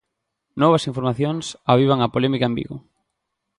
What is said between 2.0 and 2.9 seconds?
a polémica en Vigo.